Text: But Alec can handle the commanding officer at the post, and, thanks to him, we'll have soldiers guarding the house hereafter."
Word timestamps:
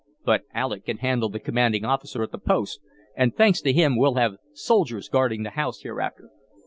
But 0.25 0.45
Alec 0.51 0.85
can 0.85 0.97
handle 0.97 1.29
the 1.29 1.39
commanding 1.39 1.85
officer 1.85 2.23
at 2.23 2.31
the 2.31 2.39
post, 2.39 2.79
and, 3.15 3.35
thanks 3.35 3.61
to 3.61 3.71
him, 3.71 3.95
we'll 3.95 4.15
have 4.15 4.37
soldiers 4.51 5.07
guarding 5.07 5.43
the 5.43 5.51
house 5.51 5.81
hereafter." 5.81 6.31